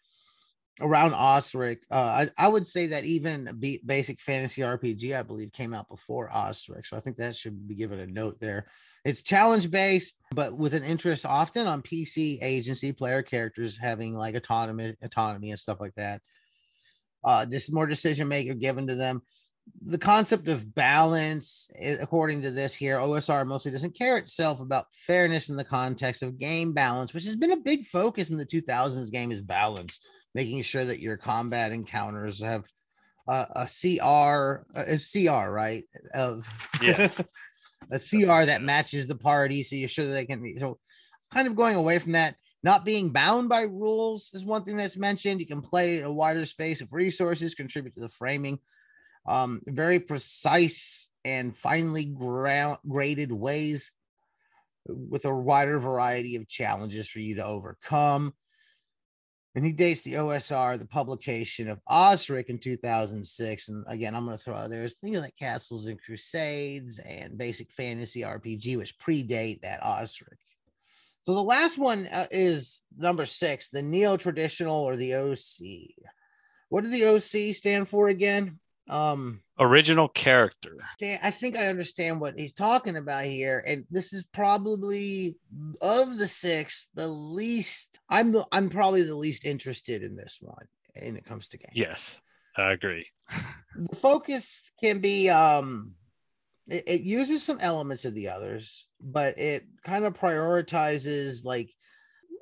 around 0.81 1.13
Osric. 1.13 1.83
Uh, 1.91 1.95
I, 1.95 2.29
I 2.37 2.47
would 2.47 2.67
say 2.67 2.87
that 2.87 3.05
even 3.05 3.55
B- 3.59 3.81
basic 3.85 4.19
fantasy 4.19 4.61
RPG, 4.61 5.17
I 5.17 5.23
believe, 5.23 5.51
came 5.51 5.73
out 5.73 5.89
before 5.89 6.29
Osric. 6.33 6.85
So 6.85 6.97
I 6.97 6.99
think 6.99 7.17
that 7.17 7.35
should 7.35 7.67
be 7.67 7.75
given 7.75 7.99
a 7.99 8.07
note 8.07 8.39
there. 8.39 8.67
It's 9.05 9.21
challenge 9.21 9.71
based, 9.71 10.19
but 10.31 10.57
with 10.57 10.73
an 10.73 10.83
interest 10.83 11.25
often 11.25 11.65
on 11.65 11.81
PC 11.81 12.39
agency 12.41 12.91
player 12.91 13.21
characters 13.21 13.77
having 13.77 14.13
like 14.13 14.35
autonomy, 14.35 14.95
autonomy 15.01 15.51
and 15.51 15.59
stuff 15.59 15.79
like 15.79 15.95
that. 15.95 16.21
Uh, 17.23 17.45
this 17.45 17.71
more 17.71 17.87
decision 17.87 18.27
maker 18.27 18.53
given 18.53 18.87
to 18.87 18.95
them 18.95 19.21
the 19.81 19.97
concept 19.97 20.47
of 20.47 20.73
balance, 20.75 21.69
according 21.99 22.41
to 22.43 22.51
this 22.51 22.73
here, 22.73 22.97
OSR 22.97 23.45
mostly 23.45 23.71
doesn't 23.71 23.97
care 23.97 24.17
itself 24.17 24.59
about 24.61 24.87
fairness 24.93 25.49
in 25.49 25.55
the 25.55 25.63
context 25.63 26.23
of 26.23 26.37
game 26.37 26.73
balance, 26.73 27.13
which 27.13 27.25
has 27.25 27.35
been 27.35 27.51
a 27.51 27.57
big 27.57 27.85
focus 27.87 28.29
in 28.29 28.37
the 28.37 28.45
2000s 28.45 29.11
game 29.11 29.31
is 29.31 29.41
balance, 29.41 29.99
making 30.35 30.61
sure 30.61 30.85
that 30.85 30.99
your 30.99 31.17
combat 31.17 31.71
encounters 31.71 32.41
have 32.41 32.65
uh, 33.27 33.45
a 33.55 33.65
CR, 33.65 34.65
a 34.75 34.97
CR, 34.97 35.49
right? 35.51 35.83
Of 36.13 36.47
Yeah. 36.83 37.09
a 37.91 37.99
CR 37.99 38.45
that 38.45 38.61
matches 38.61 39.07
the 39.07 39.15
party, 39.15 39.63
so 39.63 39.75
you're 39.75 39.87
sure 39.89 40.05
that 40.05 40.13
they 40.13 40.25
can. 40.25 40.41
be 40.41 40.57
So 40.57 40.79
kind 41.31 41.47
of 41.47 41.55
going 41.55 41.75
away 41.75 41.99
from 41.99 42.13
that. 42.13 42.35
Not 42.61 42.83
being 42.83 43.11
bound 43.11 43.47
by 43.47 43.61
rules 43.61 44.31
is 44.33 44.43
one 44.43 44.65
thing 44.65 44.75
that's 44.75 44.97
mentioned. 44.97 45.39
You 45.39 45.47
can 45.47 45.61
play 45.61 46.01
a 46.01 46.11
wider 46.11 46.45
space 46.45 46.81
of 46.81 46.91
resources, 46.91 47.55
contribute 47.55 47.93
to 47.95 48.01
the 48.01 48.09
framing. 48.09 48.59
Um, 49.25 49.61
very 49.65 49.99
precise 49.99 51.09
and 51.25 51.55
finely 51.55 52.05
ground, 52.05 52.77
graded 52.87 53.31
ways 53.31 53.91
with 54.85 55.25
a 55.25 55.33
wider 55.33 55.79
variety 55.79 56.35
of 56.35 56.47
challenges 56.47 57.07
for 57.07 57.19
you 57.19 57.35
to 57.35 57.45
overcome. 57.45 58.33
And 59.55 59.65
he 59.65 59.71
dates 59.71 60.01
the 60.01 60.13
OSR, 60.13 60.77
the 60.77 60.85
publication 60.85 61.69
of 61.69 61.81
Osric 61.89 62.49
in 62.49 62.59
2006. 62.59 63.69
And 63.69 63.83
again, 63.87 64.15
I'm 64.15 64.25
going 64.25 64.37
to 64.37 64.43
throw 64.43 64.55
out 64.55 64.69
there 64.69 64.87
things 64.87 65.19
like 65.19 65.35
Castles 65.37 65.87
and 65.87 65.99
Crusades 66.01 66.99
and 66.99 67.37
Basic 67.37 67.71
Fantasy 67.71 68.21
RPG, 68.21 68.77
which 68.77 68.97
predate 68.99 69.61
that 69.61 69.83
Osric. 69.83 70.37
So 71.23 71.33
the 71.33 71.43
last 71.43 71.77
one 71.77 72.07
uh, 72.11 72.27
is 72.31 72.83
number 72.97 73.25
six, 73.25 73.69
the 73.69 73.81
neo 73.81 74.17
traditional 74.17 74.83
or 74.83 74.95
the 74.95 75.15
OC. 75.15 76.05
What 76.69 76.83
did 76.83 76.93
the 76.93 77.05
OC 77.05 77.55
stand 77.55 77.89
for 77.89 78.07
again? 78.07 78.59
Um, 78.89 79.41
Original 79.59 80.07
character. 80.07 80.77
I 81.01 81.31
think 81.31 81.57
I 81.57 81.67
understand 81.67 82.19
what 82.19 82.39
he's 82.39 82.53
talking 82.53 82.95
about 82.95 83.25
here, 83.25 83.63
and 83.65 83.85
this 83.91 84.13
is 84.13 84.25
probably 84.33 85.37
of 85.81 86.17
the 86.17 86.27
six 86.27 86.87
the 86.95 87.07
least. 87.07 87.99
I'm 88.09 88.31
the 88.31 88.47
I'm 88.51 88.69
probably 88.69 89.03
the 89.03 89.15
least 89.15 89.45
interested 89.45 90.01
in 90.01 90.15
this 90.15 90.37
one 90.41 90.65
when 90.95 91.17
it 91.17 91.25
comes 91.25 91.49
to 91.49 91.57
games. 91.57 91.73
Yes, 91.73 92.21
I 92.57 92.71
agree. 92.71 93.05
the 93.75 93.95
focus 93.95 94.71
can 94.81 94.99
be 95.01 95.29
um 95.29 95.93
it 96.69 97.01
uses 97.01 97.43
some 97.43 97.59
elements 97.59 98.05
of 98.05 98.13
the 98.13 98.29
others, 98.29 98.85
but 99.01 99.39
it 99.39 99.65
kind 99.83 100.05
of 100.05 100.13
prioritizes 100.13 101.43
like 101.43 101.71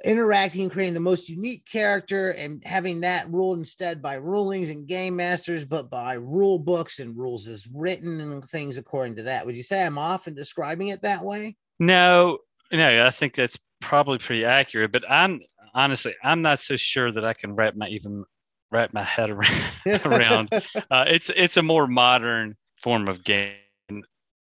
interacting 0.04 0.64
and 0.64 0.72
creating 0.72 0.94
the 0.94 1.00
most 1.00 1.30
unique 1.30 1.66
character 1.66 2.32
and 2.32 2.64
having 2.64 3.02
that 3.02 3.32
ruled 3.32 3.58
instead 3.58 4.02
by 4.02 4.16
rulings 4.16 4.70
and 4.70 4.88
game 4.88 5.16
masters, 5.16 5.66
but 5.66 5.90
by 5.90 6.14
rule 6.14 6.60
books 6.60 7.00
and 7.00 7.18
rules 7.18 7.48
as 7.48 7.68
written 7.74 8.22
and 8.22 8.48
things 8.50 8.78
according 8.78 9.16
to 9.16 9.24
that. 9.24 9.46
Would 9.46 9.58
you 9.58 9.64
say 9.64 9.84
I'm 9.84 9.98
off 9.98 10.28
in 10.28 10.36
describing 10.36 10.90
it 10.90 11.02
that 11.02 11.24
way? 11.24 11.56
No, 11.80 12.40
no, 12.72 13.06
I 13.06 13.10
think 13.10 13.36
that's 13.36 13.60
probably 13.82 14.18
pretty 14.18 14.46
accurate. 14.46 14.92
But 14.92 15.10
I'm 15.10 15.42
honestly, 15.74 16.16
I'm 16.24 16.42
not 16.42 16.60
so 16.60 16.76
sure 16.76 17.12
that 17.12 17.26
I 17.26 17.34
can 17.34 17.56
wrap 17.56 17.76
my 17.76 17.88
even 17.88 18.26
wrap 18.72 18.94
my 18.94 19.04
head 19.04 19.30
around. 19.30 19.64
around. 20.06 20.50
Uh, 20.92 21.06
it's 21.08 21.30
it's 21.36 21.58
a 21.58 21.64
more 21.64 21.88
modern 21.88 22.56
form 22.78 23.08
of 23.08 23.24
game 23.24 23.56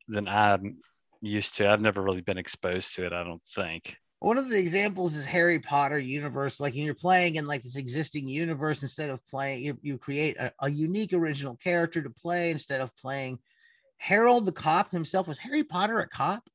than 0.09 0.29
I'm 0.29 0.79
used 1.21 1.57
to. 1.57 1.71
I've 1.71 1.81
never 1.81 2.01
really 2.01 2.21
been 2.21 2.39
exposed 2.39 2.95
to 2.95 3.07
it. 3.07 3.13
I 3.13 3.23
don't 3.25 3.43
think 3.43 3.97
one 4.23 4.39
of 4.39 4.49
the 4.49 4.59
examples 4.59 5.17
is 5.17 5.27
Harry 5.27 5.59
Potter 5.59 5.99
universe. 5.99 6.61
Like 6.61 6.77
you're 6.77 6.95
playing 6.95 7.35
in 7.35 7.47
like 7.47 7.63
this 7.63 7.75
existing 7.75 8.29
universe 8.29 8.83
instead 8.83 9.11
of 9.11 9.25
playing, 9.27 9.65
you, 9.65 9.79
you 9.83 9.99
create 9.99 10.37
a, 10.37 10.53
a, 10.61 10.71
unique 10.71 11.13
original 11.13 11.57
character 11.57 12.01
to 12.01 12.11
play 12.11 12.53
instead 12.53 12.81
of 12.81 12.97
playing 12.97 13.41
Harold 13.97 14.47
the 14.47 14.53
cop 14.53 14.93
himself. 14.93 15.27
Was 15.27 15.39
Harry 15.39 15.65
Potter 15.65 15.99
a 15.99 16.09
cop? 16.09 16.49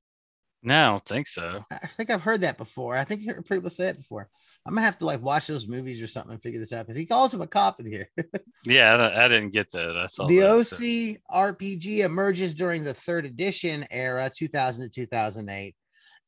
No, 0.64 0.76
I 0.76 0.88
don't 0.88 1.06
think 1.06 1.28
so. 1.28 1.64
I 1.70 1.88
think 1.88 2.10
I've 2.10 2.22
heard 2.22 2.42
that 2.42 2.58
before. 2.58 2.96
I 2.96 3.04
think 3.04 3.28
people 3.48 3.70
say 3.70 3.90
it 3.90 3.98
before. 3.98 4.30
I'm 4.66 4.74
gonna 4.74 4.86
have 4.86 4.98
to 5.00 5.06
like 5.06 5.22
watch 5.22 5.48
those 5.48 5.68
movies 5.68 6.02
or 6.02 6.08
something 6.08 6.32
and 6.34 6.42
figure 6.42 6.60
this 6.60 6.74
out 6.74 6.88
because 6.88 6.98
he 6.98 7.06
calls 7.06 7.34
him 7.34 7.42
a 7.42 7.48
cop 7.48 7.80
in 7.82 7.86
here. 7.86 8.10
yeah, 8.66 8.96
I, 8.96 9.26
I, 9.26 9.28
didn't 9.28 9.52
get 9.52 9.72
that. 9.72 9.98
I 9.98 10.08
saw 10.08 10.26
the 10.26 10.40
that, 10.40 10.50
OC 10.50 10.66
so. 10.66 10.84
RPG 11.32 12.00
emerges 12.00 12.56
during 12.56 12.84
the 12.84 12.94
third 12.94 13.26
edition 13.26 13.86
era, 13.92 14.32
2000 14.34 14.84
to 14.84 14.90
2008 14.90 15.76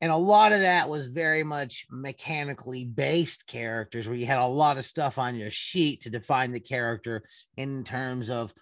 and 0.00 0.10
a 0.10 0.16
lot 0.16 0.52
of 0.52 0.60
that 0.60 0.88
was 0.88 1.06
very 1.06 1.44
much 1.44 1.86
mechanically 1.90 2.84
based 2.84 3.46
characters 3.46 4.08
where 4.08 4.16
you 4.16 4.26
had 4.26 4.38
a 4.38 4.46
lot 4.46 4.78
of 4.78 4.84
stuff 4.84 5.18
on 5.18 5.34
your 5.34 5.50
sheet 5.50 6.02
to 6.02 6.10
define 6.10 6.52
the 6.52 6.60
character 6.60 7.22
in 7.56 7.84
terms 7.84 8.30
of 8.30 8.52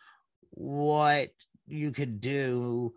what 0.50 1.28
you 1.66 1.92
could 1.92 2.21
do 2.21 2.92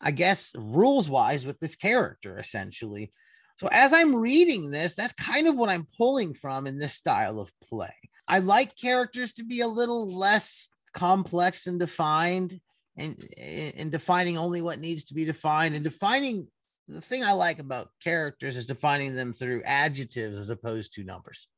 i 0.00 0.10
guess 0.10 0.52
rules 0.56 1.10
wise 1.10 1.44
with 1.44 1.58
this 1.60 1.76
character 1.76 2.38
essentially. 2.38 3.12
So 3.56 3.68
as 3.70 3.92
i'm 3.92 4.14
reading 4.14 4.70
this 4.70 4.94
that's 4.94 5.12
kind 5.12 5.46
of 5.46 5.56
what 5.56 5.68
i'm 5.68 5.86
pulling 5.96 6.34
from 6.34 6.66
in 6.66 6.78
this 6.78 6.94
style 6.94 7.40
of 7.40 7.52
play. 7.60 7.94
I 8.26 8.38
like 8.38 8.76
characters 8.76 9.34
to 9.34 9.44
be 9.44 9.60
a 9.60 9.68
little 9.68 10.06
less 10.06 10.68
complex 10.94 11.66
and 11.66 11.78
defined 11.78 12.58
and, 12.96 13.22
and 13.36 13.92
defining 13.92 14.38
only 14.38 14.62
what 14.62 14.80
needs 14.80 15.04
to 15.04 15.14
be 15.14 15.24
defined 15.24 15.74
and 15.74 15.84
defining 15.84 16.48
the 16.88 17.00
thing 17.00 17.24
I 17.24 17.32
like 17.32 17.58
about 17.58 17.90
characters 18.02 18.56
is 18.56 18.66
defining 18.66 19.14
them 19.14 19.32
through 19.32 19.62
adjectives 19.64 20.38
as 20.38 20.50
opposed 20.50 20.94
to 20.94 21.04
numbers. 21.04 21.48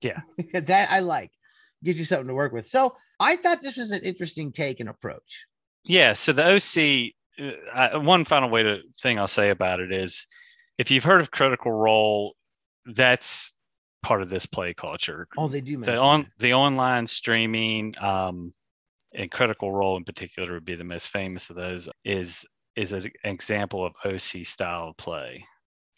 Yeah. 0.00 0.20
that 0.54 0.90
I 0.90 1.00
like. 1.00 1.32
Gives 1.84 1.98
you 1.98 2.04
something 2.04 2.28
to 2.28 2.34
work 2.34 2.52
with. 2.52 2.66
So 2.68 2.96
I 3.20 3.36
thought 3.36 3.62
this 3.62 3.76
was 3.76 3.90
an 3.90 4.02
interesting 4.02 4.52
take 4.52 4.80
and 4.80 4.88
approach. 4.88 5.46
Yeah. 5.84 6.12
So 6.14 6.32
the 6.32 6.54
OC, 6.54 7.54
uh, 7.72 8.00
one 8.00 8.24
final 8.24 8.48
way 8.48 8.62
to 8.62 8.80
thing 9.00 9.18
I'll 9.18 9.28
say 9.28 9.50
about 9.50 9.80
it 9.80 9.92
is 9.92 10.26
if 10.78 10.90
you've 10.90 11.04
heard 11.04 11.20
of 11.20 11.30
Critical 11.30 11.72
Role, 11.72 12.34
that's 12.86 13.52
part 14.02 14.22
of 14.22 14.28
this 14.28 14.46
play 14.46 14.74
culture. 14.74 15.28
Oh, 15.36 15.48
they 15.48 15.60
do. 15.60 15.78
The 15.78 15.98
on 15.98 16.22
that. 16.22 16.30
the 16.38 16.54
online 16.54 17.06
streaming, 17.06 17.94
um, 18.00 18.54
and 19.14 19.30
Critical 19.30 19.72
Role 19.72 19.96
in 19.96 20.04
particular 20.04 20.52
would 20.54 20.64
be 20.64 20.76
the 20.76 20.84
most 20.84 21.08
famous 21.08 21.50
of 21.50 21.56
those. 21.56 21.88
Is 22.04 22.46
is 22.78 22.92
an 22.92 23.10
example 23.24 23.84
of 23.84 23.92
OC 24.04 24.46
style 24.46 24.94
play. 24.96 25.44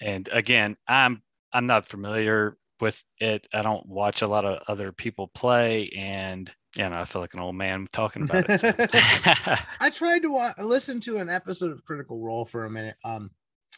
And 0.00 0.28
again, 0.32 0.76
I'm 0.88 1.22
I'm 1.52 1.66
not 1.66 1.86
familiar 1.86 2.56
with 2.80 3.02
it. 3.18 3.46
I 3.52 3.60
don't 3.60 3.86
watch 3.86 4.22
a 4.22 4.26
lot 4.26 4.46
of 4.46 4.62
other 4.66 4.90
people 4.90 5.28
play, 5.28 5.90
and 5.90 6.50
you 6.76 6.88
know, 6.88 6.96
I 6.96 7.04
feel 7.04 7.20
like 7.20 7.34
an 7.34 7.40
old 7.40 7.56
man 7.56 7.86
talking 7.92 8.22
about 8.22 8.48
it. 8.48 8.60
So. 8.60 8.74
I 9.80 9.90
tried 9.90 10.22
to 10.22 10.30
watch, 10.30 10.56
listen 10.58 11.00
to 11.02 11.18
an 11.18 11.28
episode 11.28 11.72
of 11.72 11.84
Critical 11.84 12.18
Role 12.18 12.46
for 12.46 12.64
a 12.64 12.70
minute. 12.70 12.96
Um, 13.04 13.30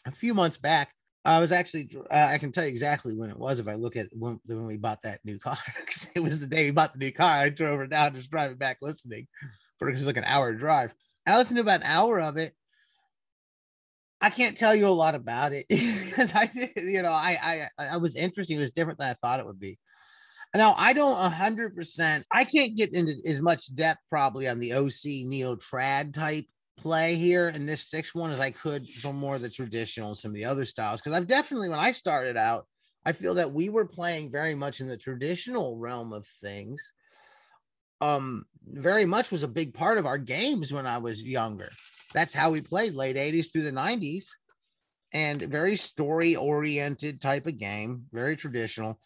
a 0.05 0.11
few 0.11 0.33
months 0.33 0.57
back, 0.57 0.93
I 1.25 1.39
was 1.39 1.51
actually 1.51 1.89
uh, 2.09 2.29
I 2.31 2.37
can 2.37 2.53
tell 2.53 2.63
you 2.63 2.69
exactly 2.69 3.15
when 3.15 3.29
it 3.29 3.37
was 3.37 3.59
if 3.59 3.67
I 3.67 3.75
look 3.75 3.97
at 3.97 4.07
when, 4.13 4.39
when 4.45 4.65
we 4.65 4.77
bought 4.77 5.01
that 5.03 5.19
new 5.25 5.39
car 5.39 5.57
because 5.85 6.07
it 6.15 6.21
was 6.21 6.39
the 6.39 6.47
day 6.47 6.65
we 6.65 6.71
bought 6.71 6.93
the 6.93 6.99
new 6.99 7.11
car. 7.11 7.31
I 7.31 7.49
drove 7.49 7.79
her 7.79 7.87
down, 7.87 8.15
just 8.15 8.31
driving 8.31 8.57
back 8.57 8.77
listening 8.81 9.27
for 9.77 9.89
it 9.89 9.95
was 9.95 10.07
like 10.07 10.15
an 10.17 10.23
hour 10.23 10.53
drive. 10.53 10.93
I 11.25 11.37
listened 11.37 11.57
to 11.57 11.61
about 11.61 11.81
an 11.81 11.87
hour 11.87 12.21
of 12.21 12.37
it, 12.37 12.53
I 14.23 14.29
can't 14.29 14.57
tell 14.57 14.73
you 14.73 14.87
a 14.87 14.89
lot 14.89 15.15
about 15.15 15.51
it 15.51 15.65
because 15.69 16.31
I 16.33 16.49
you 16.77 17.01
know, 17.01 17.11
I, 17.11 17.67
I, 17.77 17.87
I 17.87 17.97
was 17.97 18.15
interesting. 18.15 18.55
It 18.55 18.61
was 18.61 18.71
different 18.71 18.97
than 18.97 19.09
I 19.09 19.15
thought 19.15 19.41
it 19.41 19.45
would 19.45 19.59
be. 19.59 19.77
Now 20.55 20.75
I 20.77 20.93
don't 20.93 21.17
hundred 21.33 21.75
percent. 21.75 22.25
I 22.31 22.45
can't 22.45 22.77
get 22.77 22.93
into 22.93 23.15
as 23.25 23.41
much 23.41 23.75
depth 23.75 23.99
probably 24.09 24.47
on 24.47 24.59
the 24.59 24.73
OC 24.73 25.25
neo 25.25 25.57
trad 25.57 26.13
type 26.13 26.45
play 26.77 27.15
here 27.15 27.49
in 27.49 27.65
this 27.65 27.89
sixth 27.89 28.15
one 28.15 28.31
as 28.31 28.39
I 28.39 28.51
could 28.51 28.87
for 28.87 29.11
more 29.11 29.35
of 29.35 29.41
the 29.41 29.49
traditional 29.49 30.09
and 30.09 30.17
some 30.17 30.31
of 30.31 30.35
the 30.35 30.45
other 30.45 30.63
styles. 30.63 31.01
Because 31.01 31.17
I've 31.17 31.27
definitely 31.27 31.67
when 31.67 31.79
I 31.79 31.91
started 31.91 32.37
out, 32.37 32.65
I 33.05 33.11
feel 33.11 33.33
that 33.33 33.51
we 33.51 33.67
were 33.67 33.85
playing 33.85 34.31
very 34.31 34.55
much 34.55 34.79
in 34.79 34.87
the 34.87 34.95
traditional 34.95 35.77
realm 35.77 36.13
of 36.13 36.25
things. 36.41 36.93
Um, 37.99 38.45
very 38.65 39.03
much 39.03 39.31
was 39.31 39.43
a 39.43 39.49
big 39.49 39.73
part 39.73 39.97
of 39.97 40.05
our 40.05 40.17
games 40.17 40.71
when 40.71 40.87
I 40.87 40.99
was 40.99 41.21
younger 41.21 41.71
that's 42.13 42.33
how 42.33 42.51
we 42.51 42.61
played 42.61 42.93
late 42.93 43.15
80s 43.15 43.51
through 43.51 43.63
the 43.63 43.71
90s 43.71 44.25
and 45.13 45.41
very 45.41 45.75
story 45.75 46.35
oriented 46.35 47.21
type 47.21 47.45
of 47.45 47.57
game, 47.57 48.05
very 48.11 48.35
traditional. 48.35 48.99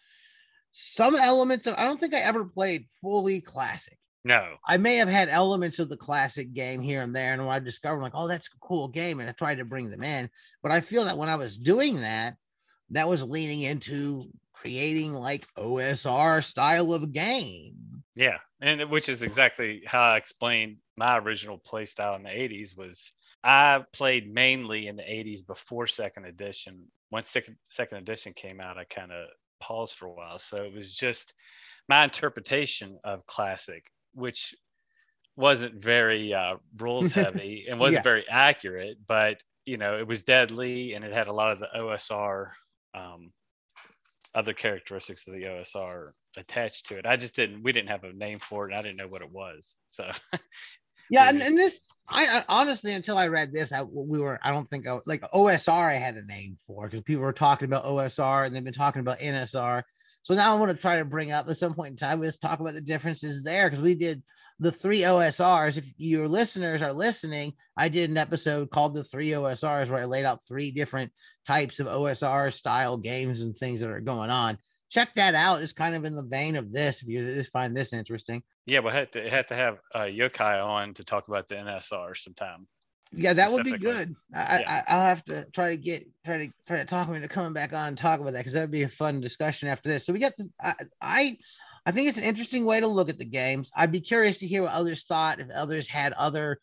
Some 0.71 1.15
elements 1.15 1.67
of 1.67 1.75
I 1.75 1.83
don't 1.83 1.99
think 1.99 2.13
I 2.13 2.19
ever 2.19 2.45
played 2.45 2.87
fully 3.01 3.41
classic. 3.41 3.97
No, 4.23 4.55
I 4.65 4.77
may 4.77 4.97
have 4.97 5.07
had 5.07 5.29
elements 5.29 5.79
of 5.79 5.89
the 5.89 5.97
classic 5.97 6.53
game 6.53 6.81
here 6.81 7.01
and 7.01 7.15
there, 7.15 7.33
and 7.33 7.45
when 7.45 7.55
I 7.55 7.59
discovered 7.59 8.01
like, 8.01 8.11
oh, 8.15 8.27
that's 8.27 8.47
a 8.47 8.59
cool 8.59 8.89
game, 8.89 9.19
and 9.19 9.29
I 9.29 9.31
tried 9.31 9.59
to 9.59 9.65
bring 9.65 9.89
them 9.89 10.03
in. 10.03 10.29
But 10.61 10.71
I 10.71 10.81
feel 10.81 11.05
that 11.05 11.17
when 11.17 11.29
I 11.29 11.35
was 11.35 11.57
doing 11.57 12.01
that, 12.01 12.35
that 12.89 13.07
was 13.07 13.23
leaning 13.23 13.61
into 13.61 14.29
creating 14.53 15.13
like 15.13 15.47
OSR 15.57 16.43
style 16.43 16.93
of 16.93 17.13
game. 17.13 17.76
Yeah, 18.17 18.37
and 18.61 18.89
which 18.89 19.09
is 19.09 19.21
exactly 19.21 19.83
how 19.85 20.01
I 20.01 20.17
explained 20.17 20.77
my 20.97 21.19
original 21.19 21.59
play 21.59 21.85
style 21.85 22.15
in 22.15 22.23
the 22.23 22.29
80s 22.29 22.75
was 22.75 23.13
I 23.43 23.83
played 23.93 24.33
mainly 24.33 24.87
in 24.87 24.95
the 24.95 25.03
80s 25.03 25.45
before 25.45 25.85
second 25.85 26.25
edition. 26.25 26.85
Once 27.11 27.29
second, 27.29 27.57
second 27.69 27.99
edition 27.99 28.33
came 28.33 28.59
out, 28.59 28.79
I 28.79 28.85
kind 28.85 29.11
of 29.11 29.27
paused 29.59 29.95
for 29.95 30.07
a 30.07 30.11
while. 30.11 30.39
So 30.39 30.63
it 30.63 30.73
was 30.73 30.95
just 30.95 31.35
my 31.87 32.03
interpretation 32.03 32.97
of 33.03 33.23
classic, 33.27 33.85
which 34.15 34.55
wasn't 35.35 35.75
very 35.75 36.33
uh, 36.33 36.55
rules 36.77 37.11
heavy 37.13 37.67
and 37.69 37.79
wasn't 37.79 37.99
yeah. 37.99 38.09
very 38.09 38.27
accurate, 38.27 38.97
but 39.05 39.43
you 39.67 39.77
know, 39.77 39.95
it 39.99 40.07
was 40.07 40.23
deadly 40.23 40.93
and 40.93 41.05
it 41.05 41.13
had 41.13 41.27
a 41.27 41.33
lot 41.33 41.51
of 41.51 41.59
the 41.59 41.69
OSR 41.75 42.47
um, 42.95 43.31
other 44.35 44.53
characteristics 44.53 45.27
of 45.27 45.33
the 45.33 45.43
OSR 45.43 46.11
attached 46.35 46.87
to 46.87 46.97
it. 46.97 47.05
I 47.05 47.15
just 47.15 47.35
didn't, 47.35 47.63
we 47.63 47.71
didn't 47.71 47.89
have 47.89 48.03
a 48.03 48.13
name 48.13 48.39
for 48.39 48.65
it. 48.65 48.71
And 48.71 48.79
I 48.79 48.81
didn't 48.81 48.97
know 48.97 49.07
what 49.07 49.21
it 49.21 49.31
was. 49.31 49.75
So, 49.91 50.09
yeah. 51.09 51.29
And, 51.29 51.41
and 51.41 51.57
this, 51.57 51.81
I, 52.09 52.25
I, 52.27 52.43
honestly, 52.47 52.93
until 52.93 53.17
I 53.17 53.27
read 53.27 53.51
this, 53.51 53.73
I 53.73 53.83
we 53.83 54.19
were 54.19 54.39
I 54.41 54.51
don't 54.51 54.69
think 54.69 54.87
I 54.87 54.99
like 55.05 55.21
OSR. 55.31 55.91
I 55.91 55.95
had 55.95 56.15
a 56.15 56.25
name 56.25 56.57
for 56.65 56.85
because 56.85 57.01
people 57.01 57.23
were 57.23 57.33
talking 57.33 57.65
about 57.65 57.85
OSR 57.85 58.45
and 58.45 58.55
they've 58.55 58.63
been 58.63 58.73
talking 58.73 59.01
about 59.01 59.19
NSR. 59.19 59.83
So 60.23 60.33
now 60.33 60.55
I 60.55 60.59
want 60.59 60.71
to 60.71 60.81
try 60.81 60.97
to 60.97 61.05
bring 61.05 61.31
up 61.31 61.47
at 61.47 61.57
some 61.57 61.73
point 61.73 61.91
in 61.91 61.97
time. 61.97 62.21
Let's 62.21 62.37
talk 62.37 62.59
about 62.59 62.73
the 62.73 62.81
differences 62.81 63.43
there 63.43 63.69
because 63.69 63.83
we 63.83 63.95
did 63.95 64.23
the 64.59 64.71
three 64.71 65.01
OSRs. 65.01 65.77
If 65.77 65.85
your 65.97 66.27
listeners 66.27 66.81
are 66.81 66.93
listening, 66.93 67.53
I 67.77 67.89
did 67.89 68.09
an 68.09 68.17
episode 68.17 68.69
called 68.71 68.95
the 68.95 69.03
three 69.03 69.29
OSRs 69.29 69.89
where 69.89 70.01
I 70.01 70.05
laid 70.05 70.25
out 70.25 70.43
three 70.47 70.71
different 70.71 71.11
types 71.45 71.79
of 71.79 71.87
OSR 71.87 72.53
style 72.53 72.97
games 72.97 73.41
and 73.41 73.55
things 73.55 73.81
that 73.81 73.89
are 73.89 74.01
going 74.01 74.29
on 74.29 74.57
check 74.89 75.13
that 75.15 75.35
out. 75.35 75.61
It's 75.61 75.73
kind 75.73 75.95
of 75.95 76.05
in 76.05 76.15
the 76.15 76.23
vein 76.23 76.55
of 76.55 76.71
this. 76.71 77.01
If 77.01 77.07
you 77.07 77.23
just 77.25 77.51
find 77.51 77.75
this 77.75 77.93
interesting. 77.93 78.43
Yeah, 78.65 78.79
we'll 78.79 78.93
have 78.93 79.11
to 79.11 79.29
have 79.29 79.47
to 79.47 79.55
have 79.55 79.77
uh, 79.93 80.01
Yokai 80.01 80.63
on 80.65 80.93
to 80.95 81.03
talk 81.03 81.27
about 81.27 81.47
the 81.47 81.55
NSR 81.55 82.15
sometime. 82.15 82.67
Yeah, 83.13 83.33
that 83.33 83.51
would 83.51 83.63
be 83.63 83.77
good. 83.77 84.15
I, 84.35 84.59
yeah. 84.59 84.83
I, 84.87 84.95
will 84.95 85.01
have 85.01 85.23
to 85.25 85.45
try 85.51 85.69
to 85.71 85.77
get 85.77 86.07
try 86.25 86.45
to 86.45 86.51
try 86.67 86.77
to 86.77 86.85
talk 86.85 87.07
him 87.07 87.15
into 87.15 87.27
coming 87.29 87.53
back 87.53 87.71
on 87.73 87.89
and 87.89 87.97
talk 87.97 88.19
about 88.19 88.33
that 88.33 88.39
because 88.39 88.53
that'd 88.53 88.71
be 88.71 88.83
a 88.83 88.89
fun 88.89 89.21
discussion 89.21 89.69
after 89.69 89.89
this. 89.89 90.05
So 90.05 90.13
we 90.13 90.19
got 90.19 90.35
the 90.37 90.49
I, 90.61 90.73
I 91.01 91.37
I 91.85 91.91
think 91.91 92.09
it's 92.09 92.17
an 92.17 92.25
interesting 92.25 92.65
way 92.65 92.81
to 92.81 92.87
look 92.87 93.09
at 93.09 93.17
the 93.17 93.25
games. 93.25 93.71
I'd 93.75 93.93
be 93.93 94.01
curious 94.01 94.39
to 94.39 94.47
hear 94.47 94.63
what 94.63 94.73
others 94.73 95.05
thought 95.05 95.39
if 95.39 95.49
others 95.51 95.87
had 95.87 96.11
other 96.13 96.59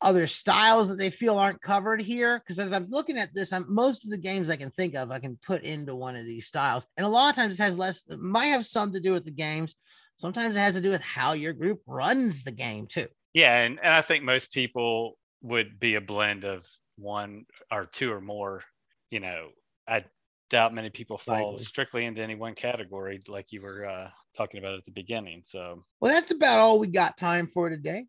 other 0.00 0.26
styles 0.26 0.88
that 0.88 0.96
they 0.96 1.10
feel 1.10 1.38
aren't 1.38 1.62
covered 1.62 2.00
here. 2.02 2.38
Because 2.38 2.58
as 2.58 2.72
I'm 2.72 2.86
looking 2.88 3.18
at 3.18 3.34
this, 3.34 3.52
I'm 3.52 3.64
most 3.72 4.04
of 4.04 4.10
the 4.10 4.18
games 4.18 4.50
I 4.50 4.56
can 4.56 4.70
think 4.70 4.94
of, 4.94 5.10
I 5.10 5.18
can 5.18 5.38
put 5.44 5.62
into 5.62 5.94
one 5.94 6.16
of 6.16 6.26
these 6.26 6.46
styles. 6.46 6.86
And 6.96 7.06
a 7.06 7.08
lot 7.08 7.30
of 7.30 7.36
times 7.36 7.58
it 7.58 7.62
has 7.62 7.78
less, 7.78 8.04
it 8.08 8.18
might 8.18 8.46
have 8.46 8.66
some 8.66 8.92
to 8.92 9.00
do 9.00 9.12
with 9.12 9.24
the 9.24 9.30
games. 9.30 9.76
Sometimes 10.18 10.56
it 10.56 10.60
has 10.60 10.74
to 10.74 10.80
do 10.80 10.90
with 10.90 11.02
how 11.02 11.32
your 11.32 11.52
group 11.52 11.80
runs 11.86 12.42
the 12.42 12.52
game 12.52 12.86
too. 12.86 13.08
Yeah. 13.34 13.58
And, 13.58 13.78
and 13.82 13.92
I 13.92 14.00
think 14.00 14.24
most 14.24 14.52
people 14.52 15.18
would 15.42 15.78
be 15.78 15.94
a 15.94 16.00
blend 16.00 16.44
of 16.44 16.66
one 16.96 17.44
or 17.70 17.86
two 17.86 18.12
or 18.12 18.20
more. 18.20 18.62
You 19.10 19.20
know, 19.20 19.48
I 19.86 20.04
doubt 20.50 20.74
many 20.74 20.90
people 20.90 21.18
fall 21.18 21.52
Likely. 21.52 21.64
strictly 21.64 22.04
into 22.04 22.22
any 22.22 22.34
one 22.34 22.54
category 22.54 23.20
like 23.28 23.52
you 23.52 23.60
were 23.60 23.86
uh, 23.86 24.08
talking 24.36 24.58
about 24.58 24.74
at 24.74 24.84
the 24.84 24.92
beginning. 24.92 25.42
So, 25.44 25.84
well, 26.00 26.14
that's 26.14 26.30
about 26.30 26.60
all 26.60 26.78
we 26.78 26.88
got 26.88 27.16
time 27.16 27.46
for 27.46 27.68
today. 27.68 28.06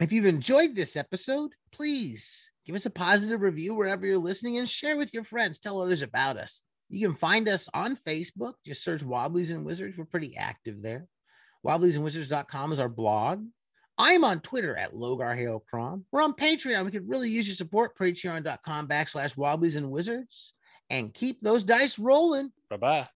If 0.00 0.12
you've 0.12 0.26
enjoyed 0.26 0.74
this 0.74 0.96
episode, 0.96 1.52
please 1.72 2.50
give 2.66 2.76
us 2.76 2.86
a 2.86 2.90
positive 2.90 3.40
review 3.40 3.74
wherever 3.74 4.06
you're 4.06 4.18
listening 4.18 4.58
and 4.58 4.68
share 4.68 4.96
with 4.96 5.14
your 5.14 5.24
friends. 5.24 5.58
Tell 5.58 5.80
others 5.80 6.02
about 6.02 6.36
us. 6.36 6.62
You 6.88 7.08
can 7.08 7.16
find 7.16 7.48
us 7.48 7.68
on 7.72 7.96
Facebook. 7.96 8.54
Just 8.66 8.84
search 8.84 9.02
Wobblies 9.02 9.50
and 9.50 9.64
Wizards. 9.64 9.96
We're 9.96 10.04
pretty 10.04 10.36
active 10.36 10.82
there. 10.82 11.06
Wobbliesandwizards.com 11.64 12.72
is 12.72 12.78
our 12.78 12.88
blog. 12.88 13.44
I'm 13.98 14.24
on 14.24 14.40
Twitter 14.40 14.76
at 14.76 14.94
Logar. 14.94 15.60
We're 16.10 16.22
on 16.22 16.32
Patreon. 16.34 16.84
We 16.84 16.90
could 16.90 17.08
really 17.08 17.30
use 17.30 17.46
your 17.46 17.54
support. 17.54 17.96
Patreon.com 17.96 18.88
backslash 18.88 19.36
Wobblies 19.36 19.76
and 19.76 19.90
Wizards. 19.90 20.54
And 20.90 21.14
keep 21.14 21.40
those 21.40 21.64
dice 21.64 21.98
rolling. 21.98 22.52
Bye 22.68 22.76
bye. 22.76 23.08